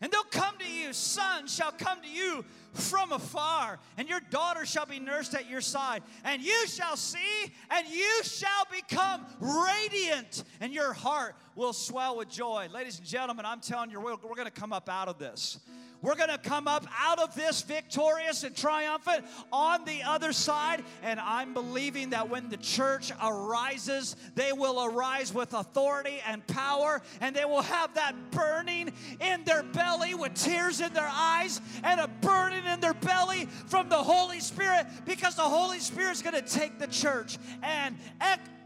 [0.00, 0.92] and they'll come to you.
[0.92, 5.62] Sons shall come to you from afar, and your daughter shall be nursed at your
[5.62, 6.02] side.
[6.24, 12.28] And you shall see, and you shall become radiant, and your heart will swell with
[12.28, 12.68] joy.
[12.72, 15.58] Ladies and gentlemen, I'm telling you, we're, we're going to come up out of this.
[16.02, 20.84] We're going to come up out of this victorious and triumphant on the other side.
[21.02, 27.02] And I'm believing that when the church arises, they will arise with authority and power,
[27.20, 32.00] and they will have that burning in their belly with tears in their eyes and
[32.00, 36.34] a burning in their belly from the Holy Spirit because the Holy Spirit is going
[36.34, 37.96] to take the church and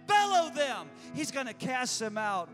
[0.06, 0.88] bellow them.
[1.14, 2.48] He's going to cast them out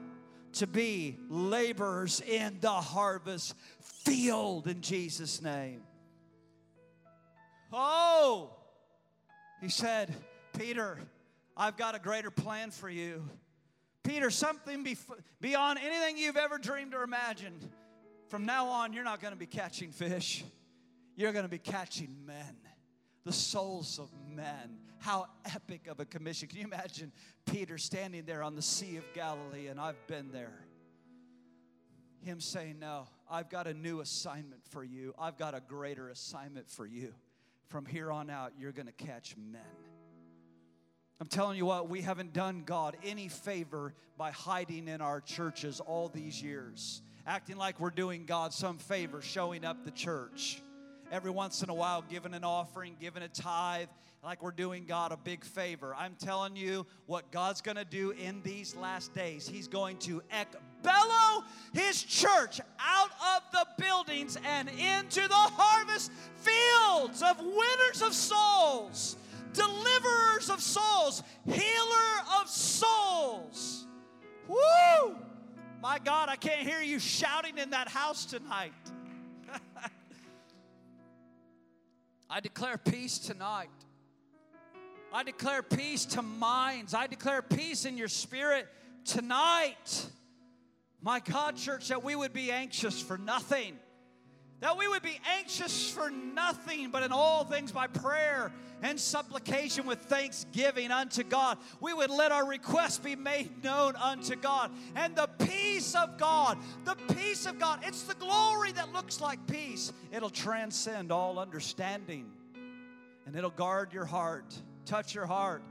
[0.56, 5.82] to be laborers in the harvest field in Jesus' name.
[7.72, 8.50] Oh,
[9.60, 10.14] he said,
[10.58, 10.98] Peter,
[11.56, 13.28] I've got a greater plan for you.
[14.02, 17.68] Peter, something bef- beyond anything you've ever dreamed or imagined.
[18.28, 20.44] From now on, you're not going to be catching fish,
[21.16, 22.56] you're going to be catching men,
[23.24, 24.78] the souls of men.
[24.98, 26.48] How epic of a commission.
[26.48, 27.12] Can you imagine
[27.44, 30.64] Peter standing there on the Sea of Galilee, and I've been there?
[32.22, 35.14] Him saying, No, I've got a new assignment for you.
[35.18, 37.14] I've got a greater assignment for you.
[37.68, 39.60] From here on out, you're going to catch men.
[41.20, 45.80] I'm telling you what, we haven't done God any favor by hiding in our churches
[45.80, 50.60] all these years, acting like we're doing God some favor, showing up the church.
[51.12, 53.88] Every once in a while, giving an offering, giving a tithe,
[54.24, 55.94] like we're doing God a big favor.
[55.96, 59.46] I'm telling you what God's going to do in these last days.
[59.46, 60.20] He's going to
[60.82, 68.12] bellow His church out of the buildings and into the harvest fields of winners of
[68.12, 69.16] souls,
[69.52, 73.86] deliverers of souls, healer of souls.
[74.48, 75.16] Woo!
[75.80, 78.72] My God, I can't hear you shouting in that house tonight.
[82.28, 83.68] I declare peace tonight.
[85.12, 86.92] I declare peace to minds.
[86.92, 88.66] I declare peace in your spirit
[89.04, 90.06] tonight.
[91.00, 93.78] My God, church, that we would be anxious for nothing.
[94.60, 98.50] That we would be anxious for nothing, but in all things by prayer
[98.82, 101.58] and supplication with thanksgiving unto God.
[101.80, 104.70] We would let our requests be made known unto God.
[104.94, 109.46] And the peace of God, the peace of God, it's the glory that looks like
[109.46, 109.92] peace.
[110.10, 112.30] It'll transcend all understanding
[113.26, 114.54] and it'll guard your heart
[114.86, 115.62] touch your heart.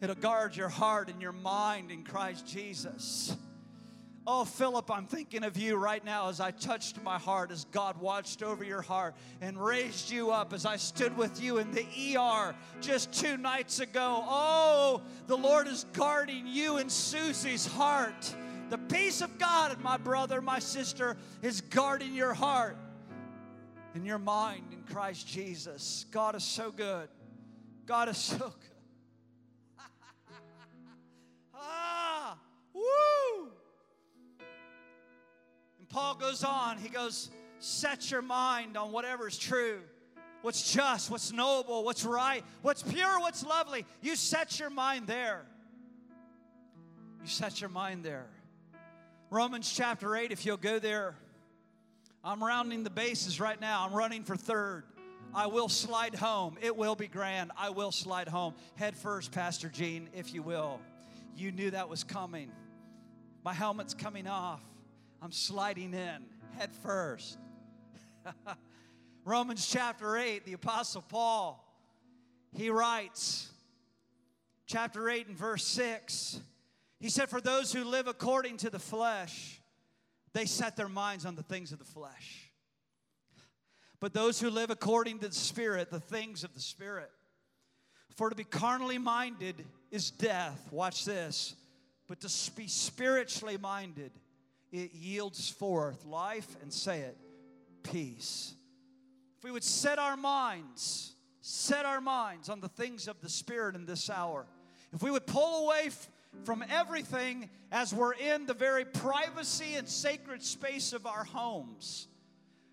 [0.00, 3.36] It'll guard your heart and your mind in Christ Jesus.
[4.32, 8.00] Oh, Philip, I'm thinking of you right now as I touched my heart, as God
[8.00, 11.84] watched over your heart and raised you up as I stood with you in the
[12.16, 14.22] ER just two nights ago.
[14.28, 18.32] Oh, the Lord is guarding you and Susie's heart.
[18.68, 22.76] The peace of God, my brother, my sister, is guarding your heart
[23.94, 26.06] and your mind in Christ Jesus.
[26.12, 27.08] God is so good.
[27.84, 28.69] God is so good.
[35.90, 39.80] Paul goes on, he goes, Set your mind on whatever is true,
[40.40, 43.84] what's just, what's noble, what's right, what's pure, what's lovely.
[44.00, 45.42] You set your mind there.
[47.20, 48.26] You set your mind there.
[49.28, 51.16] Romans chapter 8, if you'll go there.
[52.24, 53.86] I'm rounding the bases right now.
[53.86, 54.84] I'm running for third.
[55.34, 56.56] I will slide home.
[56.60, 57.52] It will be grand.
[57.56, 58.54] I will slide home.
[58.74, 60.80] Head first, Pastor Gene, if you will.
[61.36, 62.50] You knew that was coming.
[63.44, 64.60] My helmet's coming off.
[65.22, 66.24] I'm sliding in,
[66.58, 67.38] head first.
[69.24, 71.62] Romans chapter 8, the Apostle Paul,
[72.56, 73.50] he writes,
[74.66, 76.40] chapter 8 and verse 6,
[77.00, 79.60] he said, For those who live according to the flesh,
[80.32, 82.50] they set their minds on the things of the flesh.
[84.00, 87.10] But those who live according to the Spirit, the things of the Spirit.
[88.16, 90.68] For to be carnally minded is death.
[90.70, 91.54] Watch this.
[92.08, 94.12] But to be spiritually minded,
[94.72, 97.16] it yields forth life and say it,
[97.82, 98.54] peace.
[99.38, 103.74] If we would set our minds, set our minds on the things of the Spirit
[103.74, 104.46] in this hour,
[104.92, 106.08] if we would pull away f-
[106.44, 112.08] from everything as we're in the very privacy and sacred space of our homes,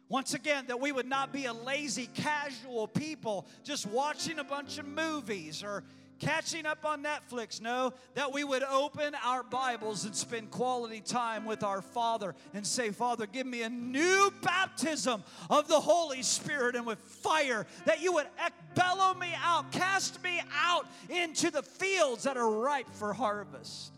[0.10, 4.78] once again, that we would not be a lazy, casual people just watching a bunch
[4.78, 5.84] of movies or
[6.20, 7.62] catching up on Netflix.
[7.62, 12.66] No, that we would open our Bibles and spend quality time with our Father and
[12.66, 18.02] say, Father, give me a new baptism of the Holy Spirit and with fire, that
[18.02, 18.28] you would
[18.76, 23.94] bellow me out, cast me out into the fields that are ripe for harvest.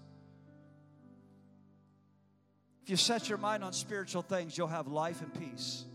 [2.84, 5.86] If you set your mind on spiritual things, you'll have life and peace.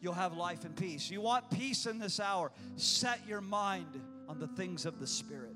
[0.00, 1.10] You'll have life and peace.
[1.10, 2.50] You want peace in this hour?
[2.76, 5.53] Set your mind on the things of the Spirit.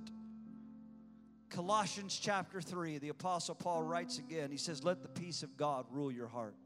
[1.50, 4.50] Colossians chapter 3, the Apostle Paul writes again.
[4.50, 6.56] He says, Let the peace of God rule your heart.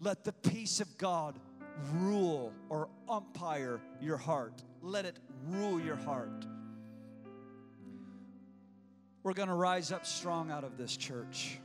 [0.00, 1.38] Let the peace of God
[1.94, 4.62] rule or umpire your heart.
[4.80, 6.46] Let it rule your heart.
[9.22, 11.58] We're going to rise up strong out of this church.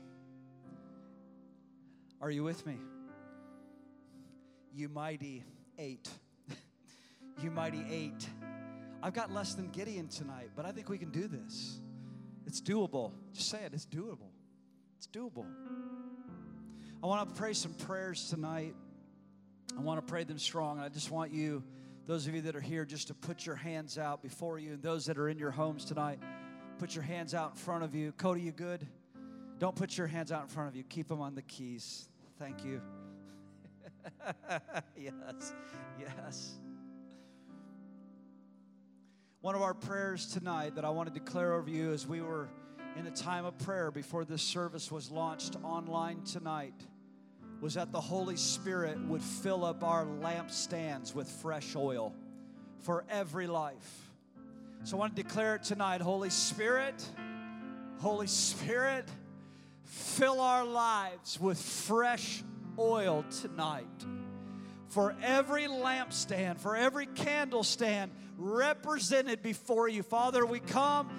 [2.20, 2.78] Are you with me?
[4.74, 5.44] You mighty
[5.78, 6.10] eight.
[7.42, 8.28] you mighty eight.
[9.04, 11.82] I've got less than Gideon tonight, but I think we can do this.
[12.46, 13.12] It's doable.
[13.34, 14.32] Just say it, it's doable.
[14.98, 15.46] It's doable.
[17.04, 18.76] I want to pray some prayers tonight.
[19.78, 20.80] I want to pray them strong.
[20.80, 21.64] I just want you,
[22.06, 24.82] those of you that are here, just to put your hands out before you, and
[24.82, 26.20] those that are in your homes tonight,
[26.80, 28.12] put your hands out in front of you.
[28.14, 28.86] Cody, you good?
[29.60, 30.84] Don't put your hands out in front of you.
[30.84, 32.08] Keep them on the keys.
[32.40, 32.82] Thank you.
[34.98, 35.54] yes,
[36.00, 36.60] yes.
[39.44, 42.48] One of our prayers tonight that I want to declare over you as we were
[42.96, 46.74] in a time of prayer before this service was launched online tonight
[47.60, 52.16] was that the Holy Spirit would fill up our lampstands with fresh oil
[52.84, 54.14] for every life.
[54.86, 57.06] So I want to declare it tonight Holy Spirit,
[58.00, 59.10] Holy Spirit,
[59.84, 62.42] fill our lives with fresh
[62.80, 64.06] oil tonight.
[64.94, 70.04] For every lampstand, for every candle stand, represented before you.
[70.04, 71.10] Father, we come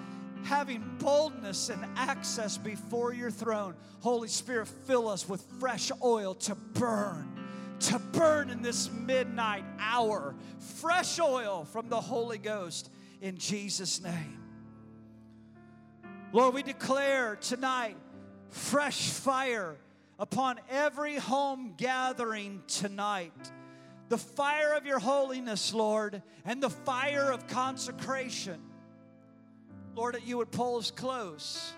[0.45, 3.75] having boldness and access before your throne.
[3.99, 7.27] Holy Spirit, fill us with fresh oil to burn,
[7.81, 10.35] to burn in this midnight hour.
[10.77, 14.41] Fresh oil from the Holy Ghost in Jesus' name.
[16.31, 17.97] Lord, we declare tonight
[18.51, 19.75] fresh fire
[20.17, 23.33] upon every home gathering tonight
[24.09, 28.61] the fire of your holiness, Lord, and the fire of consecration.
[29.95, 31.73] Lord, that you would pull us close.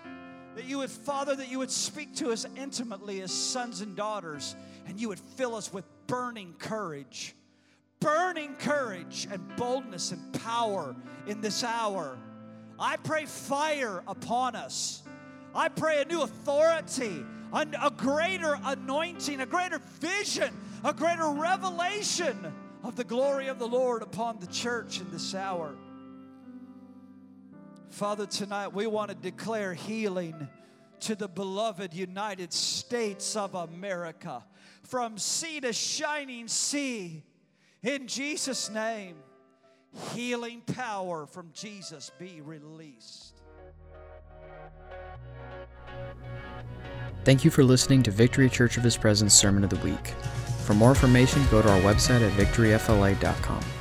[0.56, 4.56] That you would, Father, that you would speak to us intimately as sons and daughters,
[4.86, 7.36] and you would fill us with burning courage,
[8.00, 12.18] burning courage and boldness and power in this hour.
[12.78, 15.02] I pray fire upon us.
[15.54, 20.52] I pray a new authority, a greater anointing, a greater vision
[20.84, 22.52] a greater revelation
[22.84, 25.74] of the glory of the Lord upon the church in this hour.
[27.90, 30.48] Father, tonight we want to declare healing
[31.00, 34.44] to the beloved United States of America
[34.82, 37.22] from sea to shining sea.
[37.82, 39.16] In Jesus' name,
[40.12, 43.34] healing power from Jesus be released.
[47.24, 50.14] Thank you for listening to Victory Church of His Presence Sermon of the Week.
[50.68, 53.77] For more information, go to our website at victoryfla.com.